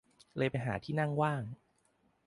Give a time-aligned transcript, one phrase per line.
[0.37, 1.43] เลยไปหาที่นั่งว่าง